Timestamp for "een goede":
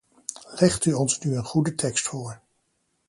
1.35-1.75